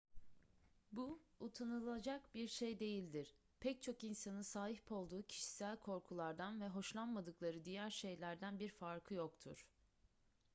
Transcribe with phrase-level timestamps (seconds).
[0.91, 7.89] bu utanılacak bir şey değildir pek çok insanın sahip olduğu kişisel korkulardan ve hoşlanmadıkları diğer
[7.89, 9.67] şeylerden bir farkı yoktur